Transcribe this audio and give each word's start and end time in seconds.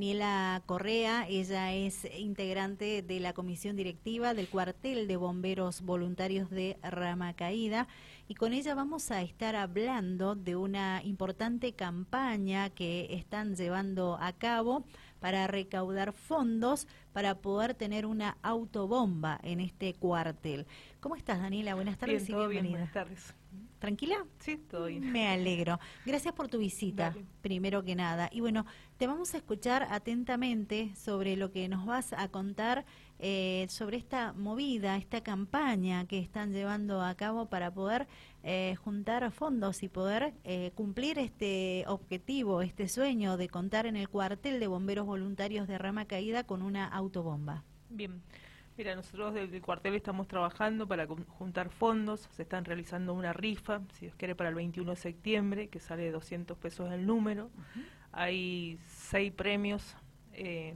Daniela 0.00 0.62
Correa, 0.64 1.26
ella 1.28 1.74
es 1.74 2.08
integrante 2.18 3.02
de 3.02 3.20
la 3.20 3.34
comisión 3.34 3.76
directiva 3.76 4.32
del 4.32 4.48
cuartel 4.48 5.06
de 5.06 5.18
bomberos 5.18 5.82
voluntarios 5.82 6.48
de 6.48 6.78
Rama 6.82 7.34
Caída 7.34 7.86
y 8.26 8.34
con 8.34 8.54
ella 8.54 8.74
vamos 8.74 9.10
a 9.10 9.20
estar 9.20 9.56
hablando 9.56 10.36
de 10.36 10.56
una 10.56 11.02
importante 11.04 11.74
campaña 11.74 12.70
que 12.70 13.08
están 13.10 13.56
llevando 13.56 14.16
a 14.18 14.32
cabo 14.32 14.84
para 15.20 15.46
recaudar 15.48 16.14
fondos 16.14 16.88
para 17.12 17.42
poder 17.42 17.74
tener 17.74 18.06
una 18.06 18.38
autobomba 18.40 19.38
en 19.42 19.60
este 19.60 19.92
cuartel. 19.92 20.66
¿Cómo 21.00 21.14
estás, 21.14 21.42
Daniela? 21.42 21.74
Buenas 21.74 21.98
tardes 21.98 22.26
y 22.26 22.32
bienvenida. 22.32 22.70
buenas 22.70 22.92
tardes. 22.94 23.34
¿Tranquila? 23.80 24.26
Sí, 24.40 24.58
todo 24.58 24.86
bien. 24.86 25.10
Me 25.10 25.26
alegro. 25.28 25.80
Gracias 26.04 26.34
por 26.34 26.48
tu 26.48 26.58
visita, 26.58 27.16
primero 27.40 27.82
que 27.82 27.96
nada. 27.96 28.28
Y 28.30 28.40
bueno, 28.40 28.66
te 28.98 29.06
vamos 29.06 29.32
a 29.32 29.38
escuchar 29.38 29.88
atentamente 29.90 30.94
sobre 30.94 31.34
lo 31.34 31.50
que 31.50 31.66
nos 31.66 31.86
vas 31.86 32.12
a 32.12 32.28
contar 32.28 32.84
eh, 33.18 33.64
sobre 33.70 33.96
esta 33.96 34.34
movida, 34.34 34.98
esta 34.98 35.22
campaña 35.22 36.06
que 36.06 36.18
están 36.18 36.52
llevando 36.52 37.00
a 37.00 37.14
cabo 37.14 37.46
para 37.46 37.72
poder 37.72 38.06
eh, 38.42 38.76
juntar 38.84 39.30
fondos 39.32 39.82
y 39.82 39.88
poder 39.88 40.34
eh, 40.44 40.72
cumplir 40.74 41.18
este 41.18 41.84
objetivo, 41.86 42.60
este 42.60 42.86
sueño 42.86 43.38
de 43.38 43.48
contar 43.48 43.86
en 43.86 43.96
el 43.96 44.10
cuartel 44.10 44.60
de 44.60 44.66
bomberos 44.66 45.06
voluntarios 45.06 45.66
de 45.68 45.78
Rama 45.78 46.04
Caída 46.04 46.44
con 46.44 46.60
una 46.60 46.86
autobomba. 46.86 47.64
Bien. 47.88 48.20
Mira, 48.80 48.96
nosotros 48.96 49.34
desde 49.34 49.56
el 49.56 49.62
cuartel 49.62 49.94
estamos 49.94 50.26
trabajando 50.26 50.88
para 50.88 51.06
juntar 51.06 51.68
fondos, 51.68 52.26
se 52.30 52.44
están 52.44 52.64
realizando 52.64 53.12
una 53.12 53.34
rifa, 53.34 53.82
si 53.92 54.06
Dios 54.06 54.14
quiere, 54.16 54.34
para 54.34 54.48
el 54.48 54.54
21 54.54 54.92
de 54.92 54.96
septiembre, 54.96 55.68
que 55.68 55.80
sale 55.80 56.04
de 56.04 56.12
200 56.12 56.56
pesos 56.56 56.90
el 56.90 57.04
número. 57.04 57.50
Hay 58.10 58.78
seis 58.86 59.32
premios 59.32 59.98
eh, 60.32 60.72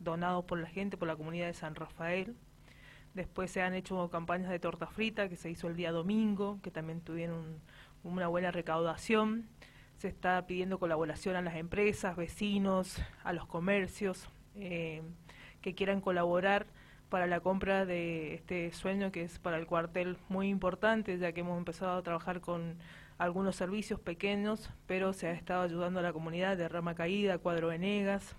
donados 0.00 0.44
por 0.46 0.58
la 0.58 0.66
gente, 0.66 0.96
por 0.96 1.06
la 1.06 1.14
comunidad 1.14 1.46
de 1.46 1.54
San 1.54 1.76
Rafael. 1.76 2.34
Después 3.14 3.52
se 3.52 3.62
han 3.62 3.74
hecho 3.74 4.10
campañas 4.10 4.50
de 4.50 4.58
torta 4.58 4.88
frita, 4.88 5.28
que 5.28 5.36
se 5.36 5.48
hizo 5.48 5.68
el 5.68 5.76
día 5.76 5.92
domingo, 5.92 6.58
que 6.60 6.72
también 6.72 7.02
tuvieron 7.02 7.60
una 8.02 8.26
buena 8.26 8.50
recaudación. 8.50 9.46
Se 9.98 10.08
está 10.08 10.44
pidiendo 10.48 10.80
colaboración 10.80 11.36
a 11.36 11.40
las 11.40 11.54
empresas, 11.54 12.16
vecinos, 12.16 13.00
a 13.22 13.32
los 13.32 13.46
comercios 13.46 14.28
eh, 14.56 15.02
que 15.60 15.76
quieran 15.76 16.00
colaborar 16.00 16.66
para 17.14 17.28
la 17.28 17.38
compra 17.38 17.86
de 17.86 18.34
este 18.34 18.72
sueño 18.72 19.12
que 19.12 19.22
es 19.22 19.38
para 19.38 19.56
el 19.56 19.68
cuartel 19.68 20.16
muy 20.28 20.48
importante, 20.48 21.16
ya 21.16 21.30
que 21.30 21.42
hemos 21.42 21.56
empezado 21.56 21.96
a 21.96 22.02
trabajar 22.02 22.40
con 22.40 22.76
algunos 23.18 23.54
servicios 23.54 24.00
pequeños, 24.00 24.68
pero 24.88 25.12
se 25.12 25.28
ha 25.28 25.32
estado 25.32 25.62
ayudando 25.62 26.00
a 26.00 26.02
la 26.02 26.12
comunidad 26.12 26.56
de 26.56 26.68
Rama 26.68 26.96
Caída, 26.96 27.38
Cuadro 27.38 27.68
Venegas, 27.68 28.34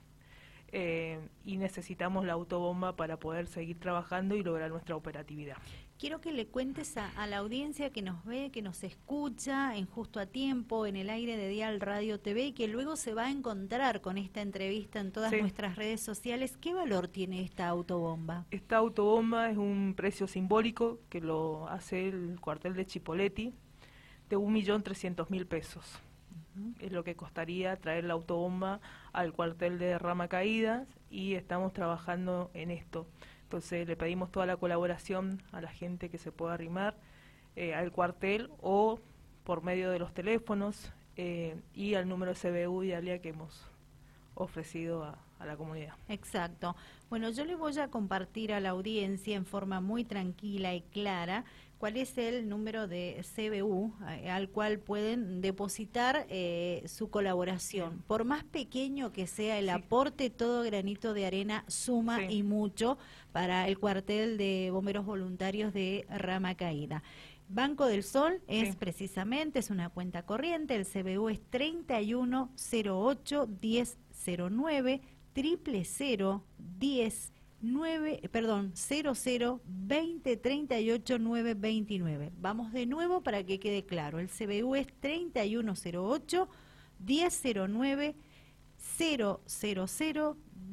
eh, 0.74 1.26
y 1.46 1.56
necesitamos 1.56 2.26
la 2.26 2.34
autobomba 2.34 2.98
para 2.98 3.18
poder 3.18 3.48
seguir 3.48 3.80
trabajando 3.80 4.36
y 4.36 4.44
lograr 4.44 4.70
nuestra 4.72 4.98
operatividad. 4.98 5.56
Quiero 5.98 6.20
que 6.20 6.34
le 6.34 6.48
cuentes 6.48 6.98
a, 6.98 7.26
la 7.26 7.38
audiencia 7.38 7.90
que 7.90 8.02
nos 8.02 8.26
ve, 8.26 8.52
que 8.52 8.62
nos 8.62 8.84
escucha 8.84 9.78
en 9.78 9.86
justo 9.86 10.20
a 10.20 10.26
tiempo, 10.26 10.86
en 10.86 10.98
el 10.98 11.10
aire 11.10 11.38
de 11.38 11.48
Dial 11.48 11.80
Radio 11.80 12.20
TV 12.20 12.48
y 12.48 12.52
que 12.52 12.68
luego 12.68 12.98
se 12.98 13.14
va 13.14 13.28
a 13.28 13.32
encontrar 13.32 14.02
con 14.02 14.18
esta 14.18 14.42
entrevista 14.42 15.00
en 15.00 15.14
todas 15.14 15.32
nuestras 15.32 15.78
redes 15.78 16.02
sociales. 16.02 16.58
¿Qué 16.58 16.74
valor 16.74 17.08
tiene 17.08 17.44
esta 17.44 17.70
autobomba? 17.70 18.46
Esta 18.52 18.76
autobomba 18.76 19.50
es 19.50 19.58
un 19.58 19.94
precio 19.96 20.28
simbólico 20.28 21.00
que 21.10 21.22
lo 21.22 21.70
hace 21.70 22.10
el 22.10 22.40
cuartel 22.42 22.74
de 22.74 22.86
Chipoletti 22.86 23.54
de 24.30 24.38
1.300.000 24.38 25.48
pesos. 25.48 26.02
Es 26.80 26.92
lo 26.92 27.06
que 27.06 27.16
costaría 27.16 27.76
traer 27.78 28.04
la 28.04 28.14
autobomba 28.14 28.82
al 29.14 29.32
cuartel 29.32 29.80
de 29.80 29.98
Rama 29.98 30.28
Caídas 30.28 30.88
y 31.10 31.36
estamos 31.36 31.72
trabajando 31.72 32.52
en 32.54 32.72
esto. 32.72 33.08
Entonces 33.46 33.88
le 33.88 33.96
pedimos 33.96 34.32
toda 34.32 34.46
la 34.46 34.58
colaboración 34.58 35.42
a 35.52 35.62
la 35.62 35.70
gente 35.70 36.10
que 36.10 36.18
se 36.18 36.32
pueda 36.32 36.54
arrimar 36.54 36.96
eh, 37.56 37.74
al 37.74 37.92
cuartel 37.92 38.50
o 38.62 39.00
por 39.44 39.64
medio 39.64 39.92
de 39.92 40.00
los 40.00 40.14
teléfonos 40.14 40.92
eh, 41.16 41.56
y 41.74 41.94
al 41.94 42.10
número 42.10 42.34
CBU 42.34 42.84
y 42.84 42.92
ALIA 42.92 43.22
que 43.22 43.30
hemos 43.30 43.66
ofrecido 44.34 45.04
a, 45.04 45.18
a, 45.40 45.46
la 45.46 45.58
comunidad. 45.58 45.94
Exacto. 46.08 46.76
Bueno, 47.10 47.30
yo 47.30 47.46
le 47.46 47.56
voy 47.56 47.78
a 47.80 47.90
compartir 47.90 48.54
a 48.54 48.60
la 48.60 48.70
audiencia 48.70 49.36
en 49.36 49.46
forma 49.46 49.82
muy 49.82 50.04
tranquila 50.04 50.74
y 50.74 50.82
clara 50.82 51.46
cuál 51.78 51.98
es 51.98 52.18
el 52.18 52.50
número 52.50 52.88
de 52.88 53.24
CBU 53.36 53.94
eh, 54.10 54.30
al 54.30 54.50
cual 54.50 54.80
pueden 54.80 55.42
depositar 55.42 56.26
eh, 56.30 56.84
su 56.88 57.10
colaboración. 57.10 58.04
Por 58.08 58.24
más 58.24 58.44
pequeño 58.44 59.12
que 59.12 59.28
sea 59.28 59.60
el 59.60 59.70
aporte, 59.70 60.30
todo 60.30 60.64
granito 60.64 61.14
de 61.14 61.26
arena 61.26 61.64
suma 61.68 62.24
y 62.24 62.44
mucho 62.44 62.98
para 63.32 63.68
el 63.68 63.78
cuartel 63.78 64.38
de 64.38 64.70
bomberos 64.72 65.06
voluntarios 65.06 65.74
de 65.74 66.06
Rama 66.10 66.56
Caída. 66.56 67.04
Banco 67.48 67.86
del 67.86 68.04
Sol 68.04 68.42
es 68.48 68.76
precisamente, 68.76 69.60
es 69.60 69.70
una 69.70 69.90
cuenta 69.90 70.24
corriente, 70.24 70.76
el 70.76 70.88
CBU 70.88 71.30
es 71.30 71.40
3108 71.52 73.48
1009 73.62 75.02
triple 75.36 75.84
10 76.80 77.32
9, 77.62 78.30
perdón, 78.32 78.72
00 78.76 79.60
20 79.66 80.38
38 80.38 81.20
929. 81.20 82.32
Vamos 82.40 82.72
de 82.72 82.86
nuevo 82.86 83.22
para 83.22 83.44
que 83.44 83.60
quede 83.60 83.84
claro. 83.86 84.20
El 84.20 84.30
CBU 84.30 84.76
es 84.76 84.88
3108 85.02 86.48
1009 87.06 88.16
000 88.98 89.42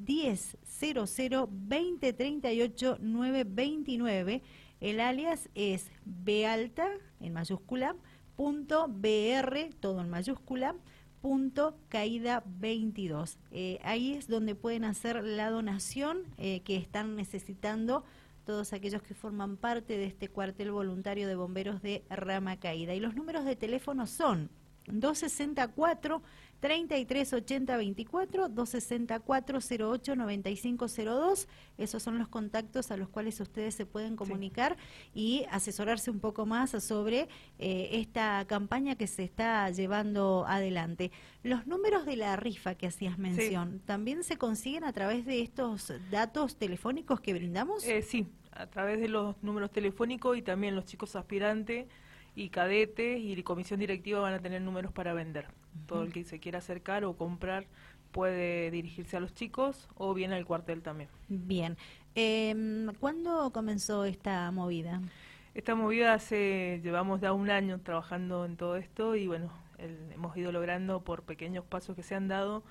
1000 0.07 1.49
20 1.51 2.13
38 2.13 2.99
929. 3.01 4.43
El 4.81 5.01
alias 5.01 5.49
es 5.57 5.91
B 6.05 6.47
alta 6.47 6.89
en 7.21 7.33
mayúscula 7.33 7.97
punto 8.37 8.89
BR 8.89 9.71
todo 9.81 10.01
en 10.01 10.11
mayúscula 10.11 10.75
punto 11.23 11.77
caída 11.89 12.43
22. 12.59 13.39
Eh, 13.53 13.79
ahí 13.85 14.13
es 14.13 14.27
donde 14.27 14.55
pueden 14.55 14.85
hacer 14.85 15.25
la 15.25 15.51
donación 15.51 16.25
eh, 16.37 16.61
que 16.61 16.77
están 16.77 17.17
necesitando 17.17 18.05
todos 18.45 18.73
aquellos 18.73 19.03
que 19.03 19.15
forman 19.15 19.57
parte 19.57 19.97
de 19.97 20.05
este 20.07 20.29
cuartel 20.29 20.73
voluntario 20.73 21.29
de 21.29 21.37
bomberos 21.37 21.81
de 21.81 22.05
Rama 22.11 22.59
Caída. 22.59 22.93
Y 22.95 23.01
los 23.01 23.15
números 23.15 23.45
de 23.45 23.55
teléfono 23.55 24.07
son 24.09 24.51
264 24.87 26.23
3380 26.61 27.77
24 27.77 28.49
264 28.49 29.59
08 29.93 30.17
9502 30.17 31.49
esos 31.77 32.03
son 32.03 32.19
los 32.19 32.29
contactos 32.29 32.93
a 32.93 32.97
los 32.97 33.09
cuales 33.09 33.41
ustedes 33.41 33.75
se 33.75 33.85
pueden 33.85 34.15
comunicar 34.15 34.77
y 35.13 35.45
asesorarse 35.51 36.11
un 36.11 36.21
poco 36.21 36.47
más 36.47 36.71
sobre 36.83 37.29
eh, 37.59 37.89
esta 37.93 38.45
campaña 38.47 38.95
que 38.95 39.07
se 39.09 39.25
está 39.25 39.69
llevando 39.71 40.45
adelante. 40.47 41.11
Los 41.43 41.67
números 41.67 42.07
de 42.07 42.17
la 42.17 42.37
rifa 42.37 42.77
que 42.77 42.87
hacías 42.87 43.19
mención 43.19 43.81
también 43.85 44.23
se 44.23 44.37
consiguen 44.37 44.85
a 44.85 44.93
través 44.93 45.27
de 45.27 45.43
estos 45.43 45.93
datos 46.11 46.57
telefónicos 46.57 47.21
que 47.21 47.35
brindamos 47.35 47.85
eh, 47.85 48.03
sí 48.03 48.29
a 48.53 48.67
través 48.67 49.01
de 49.01 49.09
los 49.09 49.43
números 49.43 49.71
telefónicos 49.71 50.37
y 50.37 50.43
también 50.43 50.77
los 50.77 50.85
chicos 50.85 51.17
aspirantes 51.17 51.87
y 52.35 52.49
cadetes 52.49 53.21
y 53.21 53.43
comisión 53.43 53.81
directiva 53.81 54.21
van 54.21 54.35
a 54.35 54.39
tener 54.41 54.63
números 54.63 54.93
para 54.93 55.13
vender. 55.15 55.47
Todo 55.87 56.03
el 56.03 56.13
que 56.13 56.25
se 56.25 56.39
quiera 56.39 56.59
acercar 56.59 57.05
o 57.05 57.17
comprar 57.17 57.67
puede 58.11 58.71
dirigirse 58.71 59.17
a 59.17 59.21
los 59.21 59.35
chicos 59.35 59.89
o 59.97 60.15
bien 60.15 60.33
al 60.33 60.45
cuartel 60.45 60.83
también. 60.83 61.09
Bien. 61.29 61.77
Eh, 62.15 62.87
¿Cuándo 63.01 63.51
comenzó 63.53 64.05
esta 64.05 64.51
movida? 64.51 65.01
Esta 65.55 65.75
movida 65.75 66.15
hace, 66.15 66.81
llevamos 66.83 67.21
ya 67.21 67.33
un 67.33 67.51
año 67.51 67.81
trabajando 67.81 68.45
en 68.47 68.57
todo 68.57 68.77
esto 68.77 69.17
y 69.17 69.27
bueno, 69.27 69.51
hemos 69.79 70.37
ido 70.37 70.53
logrando 70.53 71.03
por 71.03 71.25
pequeños 71.25 71.65
pasos 71.65 71.95
que 71.95 72.03
se 72.03 72.15
han 72.15 72.29
dado, 72.29 72.63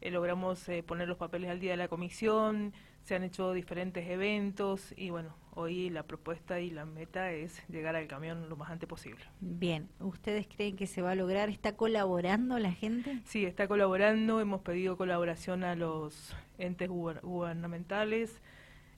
eh, 0.00 0.10
logramos 0.10 0.68
eh, 0.68 0.82
poner 0.82 1.08
los 1.08 1.16
papeles 1.16 1.50
al 1.50 1.58
día 1.58 1.72
de 1.72 1.76
la 1.76 1.88
comisión, 1.88 2.72
se 3.04 3.14
han 3.14 3.22
hecho 3.24 3.52
diferentes 3.52 4.08
eventos 4.08 4.94
y 4.96 5.10
bueno, 5.10 5.34
hoy 5.54 5.90
la 5.90 6.04
propuesta 6.04 6.60
y 6.60 6.70
la 6.70 6.84
meta 6.84 7.32
es 7.32 7.62
llegar 7.68 7.96
al 7.96 8.06
camión 8.06 8.48
lo 8.48 8.56
más 8.56 8.70
antes 8.70 8.88
posible. 8.88 9.24
Bien, 9.40 9.88
¿ustedes 10.00 10.46
creen 10.46 10.76
que 10.76 10.86
se 10.86 11.02
va 11.02 11.12
a 11.12 11.14
lograr? 11.14 11.48
¿Está 11.48 11.76
colaborando 11.76 12.58
la 12.58 12.72
gente? 12.72 13.20
Sí, 13.24 13.44
está 13.44 13.68
colaborando, 13.68 14.40
hemos 14.40 14.60
pedido 14.62 14.96
colaboración 14.96 15.64
a 15.64 15.74
los 15.74 16.34
entes 16.58 16.88
gubernamentales, 16.88 18.40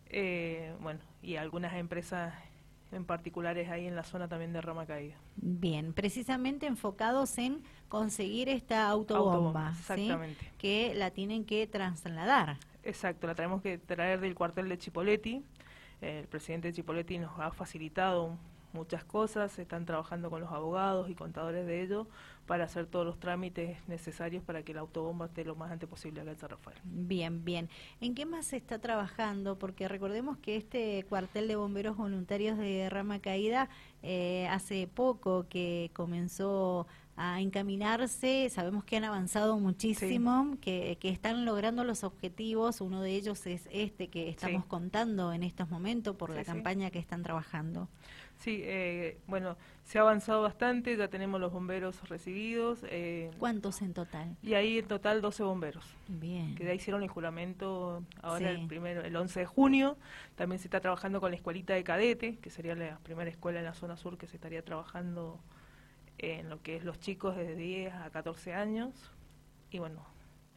eh, 0.07 0.75
bueno, 0.81 1.01
y 1.23 1.37
algunas 1.37 1.75
empresas 1.75 2.35
en 2.93 3.05
particulares 3.07 3.71
ahí 3.71 3.87
en 3.87 3.97
la 3.97 4.05
zona 4.05 4.29
también 4.29 4.53
de 4.53 4.61
Rama 4.61 4.87
Caída. 4.87 5.17
Bien, 5.37 5.95
precisamente 5.95 6.67
enfocados 6.67 7.39
en 7.39 7.63
conseguir 7.89 8.49
esta 8.49 8.87
autobomba, 8.89 9.71
exactamente. 9.71 10.53
que 10.59 10.93
la 10.95 11.11
tienen 11.11 11.45
que 11.45 11.67
trasladar. 11.67 12.59
Exacto, 12.85 13.27
la 13.27 13.35
tenemos 13.35 13.63
que 13.63 13.79
traer 13.79 14.21
del 14.21 14.35
cuartel 14.35 14.69
de 14.69 14.79
Chipoletti. 14.79 15.45
El 16.01 16.27
presidente 16.27 16.69
de 16.69 16.75
Chipoletti 16.75 17.19
nos 17.19 17.39
ha 17.39 17.53
facilitado 17.53 18.37
muchas 18.73 19.05
cosas, 19.05 19.59
están 19.59 19.85
trabajando 19.85 20.31
con 20.31 20.41
los 20.41 20.51
abogados 20.51 21.09
y 21.11 21.15
contadores 21.15 21.67
de 21.67 21.83
ello 21.83 22.07
para 22.47 22.65
hacer 22.65 22.87
todos 22.87 23.07
los 23.07 23.19
trámites 23.19 23.77
necesarios 23.89 24.43
para 24.43 24.63
que 24.63 24.75
la 24.75 24.81
autobomba 24.81 25.27
esté 25.27 25.45
lo 25.45 25.55
más 25.55 25.71
antes 25.71 25.89
posible 25.89 26.21
acá 26.21 26.31
en 26.31 26.39
San 26.39 26.51
Rafael. 26.51 26.79
Bien, 26.85 27.45
bien. 27.45 27.69
¿En 28.01 28.15
qué 28.15 28.27
más 28.27 28.47
se 28.47 28.57
está 28.57 28.79
trabajando? 28.79 29.59
Porque 29.59 29.89
recordemos 29.89 30.39
que 30.39 30.57
este 30.57 31.05
cuartel 31.09 31.49
de 31.49 31.57
bomberos 31.57 31.97
voluntarios 31.97 32.59
de 32.59 32.89
Rama 32.91 33.21
Caída 33.21 33.69
eh, 34.03 34.49
hace 34.51 34.89
poco 34.89 35.47
que 35.49 35.91
comenzó 35.95 36.87
a 37.17 37.41
encaminarse. 37.41 38.49
Sabemos 38.51 38.85
que 38.85 38.97
han 38.97 39.05
avanzado 39.05 39.59
muchísimo, 39.59 40.57
que, 40.61 40.97
que, 41.01 41.11
están 41.11 41.45
logrando 41.45 41.85
los 41.85 42.05
objetivos. 42.05 42.81
Uno 42.81 43.03
de 43.03 43.11
ellos 43.13 43.47
es 43.47 43.69
este 43.71 44.09
que 44.09 44.29
estamos 44.29 44.65
contando 44.67 45.33
en 45.33 45.43
estos 45.43 45.69
momentos 45.69 46.17
por 46.17 46.31
la 46.31 46.45
campaña 46.45 46.91
que 46.91 46.99
están 46.99 47.23
trabajando. 47.23 47.89
Sí, 48.43 48.61
eh, 48.65 49.19
bueno, 49.29 49.57
se 49.85 49.99
ha 49.99 50.03
avanzado 50.03 50.43
bastante, 50.43 50.97
ya 50.97 51.07
tenemos 51.07 51.41
los 51.41 51.53
bomberos 51.53 52.09
recibidos. 52.09 52.81
Eh, 52.91 53.31
¿Cuántos 53.39 53.83
en 53.83 53.95
total? 53.95 54.37
Y 54.43 54.55
ahí 54.55 54.79
en 54.79 54.89
total 54.89 55.21
12 55.21 55.45
bomberos. 55.45 55.85
Bien. 56.09 56.57
Que 56.57 56.65
ya 56.65 56.75
hicieron 56.75 57.05
el 57.05 57.09
juramento 57.09 58.03
ahora 58.21 58.51
el 58.51 58.67
primero, 58.67 59.03
el 59.03 59.15
11 59.15 59.41
de 59.41 59.47
junio. 59.47 59.97
También 60.35 60.59
se 60.59 60.67
está 60.67 60.81
trabajando 60.81 61.21
con 61.21 61.31
la 61.31 61.37
escuelita 61.37 61.75
de 61.75 61.85
cadete, 61.85 62.39
que 62.39 62.51
sería 62.51 62.75
la 62.75 62.99
primera 63.05 63.31
escuela 63.31 63.61
en 63.61 63.65
la 63.65 63.75
zona 63.75 63.97
sur 63.97 64.19
que 64.19 64.27
se 64.27 64.35
estaría 64.35 64.65
trabajando 64.65 65.39
en 66.23 66.49
lo 66.49 66.63
que 66.63 66.77
es 66.77 66.85
los 66.85 66.99
chicos 67.01 67.37
desde 67.37 67.57
10 67.57 67.93
a 67.95 68.11
14 68.11 68.55
años. 68.55 69.13
Y 69.71 69.79
bueno, 69.79 70.07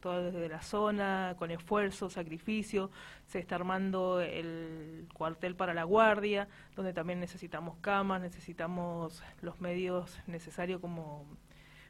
todo 0.00 0.22
desde 0.22 0.48
la 0.48 0.62
zona, 0.62 1.34
con 1.38 1.50
esfuerzo, 1.50 2.08
sacrificio. 2.08 2.90
Se 3.26 3.40
está 3.40 3.56
armando 3.56 4.20
el 4.20 5.08
cuartel 5.12 5.56
para 5.56 5.74
la 5.74 5.84
guardia, 5.84 6.48
donde 6.76 6.92
también 6.92 7.20
necesitamos 7.20 7.76
camas, 7.80 8.20
necesitamos 8.20 9.22
los 9.42 9.60
medios 9.60 10.18
necesarios 10.26 10.80
como 10.80 11.26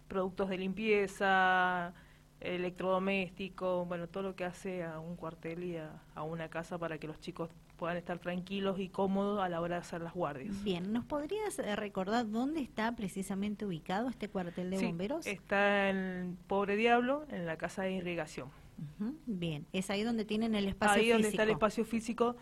productos 0.09 0.49
de 0.49 0.59
limpieza, 0.59 1.93
electrodoméstico, 2.41 3.85
bueno, 3.87 4.09
todo 4.09 4.23
lo 4.23 4.37
que 4.37 4.45
hace 4.45 4.85
a 4.85 4.99
un 4.99 5.17
cuartel 5.17 5.65
y 5.65 5.77
a, 5.77 6.23
una 6.23 6.49
casa 6.49 6.79
para 6.79 6.99
que 6.99 7.07
los 7.07 7.21
chicos 7.21 7.51
puedan 7.77 7.97
estar 7.97 8.19
tranquilos 8.19 8.79
y 8.81 8.89
cómodos 8.89 9.41
a 9.41 9.49
la 9.49 9.61
hora 9.61 9.77
de 9.77 9.81
hacer 9.81 10.01
las 10.01 10.15
guardias. 10.15 10.63
Bien, 10.65 10.93
¿nos 10.93 11.05
podrías 11.05 11.59
eh, 11.59 11.77
recordar 11.77 12.31
dónde 12.31 12.61
está 12.61 12.95
precisamente 12.97 13.67
ubicado 13.67 14.09
este 14.09 14.29
cuartel 14.29 14.71
de 14.71 14.85
bomberos? 14.85 15.27
Está 15.27 15.91
en 15.91 16.39
Pobre 16.47 16.77
Diablo, 16.77 17.27
en 17.31 17.47
la 17.47 17.57
casa 17.57 17.83
de 17.83 17.93
irrigación. 17.93 18.49
Bien, 19.27 19.67
es 19.73 19.89
ahí 19.91 20.03
donde 20.03 20.25
tienen 20.25 20.55
el 20.55 20.69
espacio 20.69 20.95
físico. 20.95 21.07
Ahí 21.07 21.13
donde 21.13 21.29
está 21.29 21.43
el 21.45 21.51
espacio 21.51 21.85
físico 21.85 22.37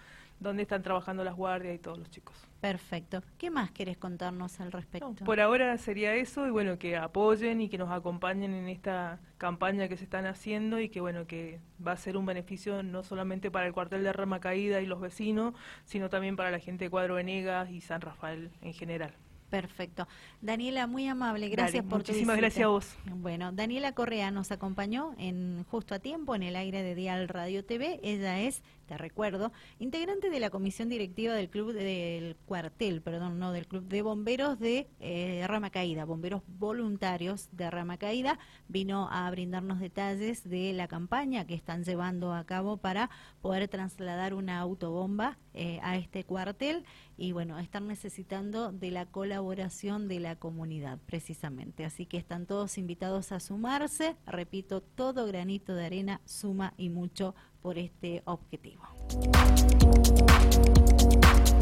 donde 0.45 0.63
están 0.63 0.83
trabajando 0.83 1.25
las 1.25 1.35
guardias 1.35 1.75
y 1.75 1.79
todos 1.79 1.99
los 1.99 2.09
chicos. 2.11 2.37
Perfecto. 2.61 3.23
¿Qué 3.37 3.51
más 3.51 3.73
querés 3.73 3.97
contarnos 3.97 4.61
al 4.61 4.73
respecto? 4.73 5.25
por 5.25 5.41
ahora 5.41 5.77
sería 5.79 6.15
eso 6.15 6.47
y 6.47 6.51
bueno, 6.51 6.79
que 6.79 6.97
apoyen 6.97 7.61
y 7.61 7.69
que 7.69 7.79
nos 7.79 7.91
acompañen 7.91 8.55
en 8.55 8.69
esta 8.69 9.21
campaña 9.39 9.89
que 9.89 9.97
se 9.97 10.05
están 10.05 10.27
haciendo 10.27 10.79
y 10.79 10.89
que 10.89 11.01
bueno, 11.01 11.27
que 11.27 11.61
va 11.85 11.93
a 11.93 11.97
ser 11.97 12.17
un 12.17 12.27
beneficio 12.27 12.83
no 12.83 13.03
solamente 13.03 13.51
para 13.51 13.67
el 13.67 13.73
cuartel 13.73 14.05
de 14.05 14.13
Rama 14.13 14.41
Caída 14.41 14.81
y 14.81 14.87
los 14.87 15.01
vecinos, 15.01 15.55
sino 15.85 16.09
también 16.09 16.37
para 16.37 16.51
la 16.51 16.59
gente 16.59 16.85
de 16.85 16.91
Cuadro 16.91 17.17
Venegas 17.17 17.71
y 17.71 17.81
San 17.81 18.01
Rafael 18.01 18.51
en 18.63 18.73
general. 18.73 19.15
Perfecto. 19.55 20.09
Daniela, 20.41 20.89
muy 20.89 21.07
amable, 21.07 21.49
gracias 21.49 21.85
por 21.85 21.99
Muchísimas 21.99 22.37
gracias 22.37 22.65
a 22.65 22.69
vos. 22.69 22.97
Bueno, 23.07 23.53
Daniela 23.53 23.93
Correa 23.93 24.33
nos 24.33 24.51
acompañó 24.51 25.15
en 25.17 25.65
justo 25.71 25.95
a 25.95 26.01
tiempo 26.01 26.35
en 26.35 26.43
el 26.43 26.57
aire 26.57 26.83
de 26.83 26.97
Dial 26.97 27.29
Radio 27.29 27.65
TV. 27.65 28.01
Ella 28.03 28.41
es, 28.41 28.65
te 28.85 28.97
recuerdo, 28.97 29.53
integrante 29.79 30.31
de 30.31 30.41
la 30.41 30.51
comisión 30.51 30.89
directiva 30.89 31.35
del 31.35 31.51
club 31.51 31.73
del 31.73 32.37
cuartel, 32.47 33.03
perdón, 33.03 33.39
no 33.39 33.53
del 33.53 33.67
club 33.67 33.85
de 33.89 34.03
bomberos 34.03 34.59
de 34.59 34.89
eh, 35.01 35.45
Rama 35.47 35.71
Caída, 35.71 36.05
bomberos 36.05 36.43
voluntarios 36.47 37.49
de 37.53 37.71
Rama 37.71 37.97
Caída. 37.97 38.39
Vino 38.69 39.09
a 39.11 39.31
brindarnos 39.31 39.81
detalles 39.81 40.49
de 40.49 40.73
la 40.73 40.89
campaña 40.89 41.47
que 41.47 41.55
están 41.55 41.85
llevando 41.85 42.33
a 42.33 42.45
cabo 42.45 42.77
para 42.77 43.11
poder 43.41 43.69
trasladar 43.69 44.35
una 44.35 44.61
autobomba 44.61 45.39
eh, 45.53 45.79
a 45.83 45.97
este 45.97 46.25
cuartel 46.25 46.85
y 47.17 47.33
bueno, 47.33 47.59
están 47.59 47.87
necesitando 47.87 48.73
de 48.73 48.91
la 48.91 49.07
colaboración 49.07 50.09
de 50.09 50.21
la 50.21 50.37
comunidad 50.37 50.99
precisamente. 51.07 51.85
Así 51.85 52.07
que 52.07 52.17
están 52.17 52.47
todos 52.47 52.77
invitados 52.79 53.33
a 53.33 53.41
sumarse. 53.41 54.17
Repito, 54.27 54.81
todo 54.81 55.27
granito 55.27 55.75
de 55.75 55.87
arena 55.87 56.21
suma 56.25 56.75
y 56.77 56.91
mucho 56.91 57.35
por 57.65 57.79
este 57.79 58.21
objetivo. 58.27 58.83